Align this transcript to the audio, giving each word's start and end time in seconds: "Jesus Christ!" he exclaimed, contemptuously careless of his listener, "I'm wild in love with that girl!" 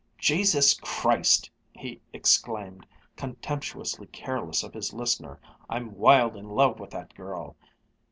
"Jesus 0.17 0.73
Christ!" 0.73 1.51
he 1.73 2.01
exclaimed, 2.11 2.87
contemptuously 3.15 4.07
careless 4.07 4.63
of 4.63 4.73
his 4.73 4.93
listener, 4.93 5.39
"I'm 5.69 5.95
wild 5.95 6.35
in 6.35 6.49
love 6.49 6.79
with 6.79 6.89
that 6.89 7.13
girl!" 7.13 7.55